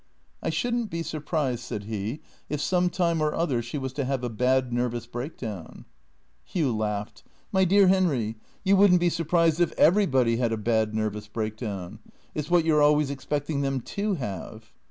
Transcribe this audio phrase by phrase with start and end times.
[0.41, 4.05] "I should n't be surprised," said he," if some time or other she was to
[4.05, 5.85] have a bad nervous break down."
[6.43, 10.95] Hugh laughed." My dear Henry, you would n't be surprised if everybody had a bad
[10.95, 11.99] nervous break down.
[12.33, 14.71] It 's what you 're always expecting them to have."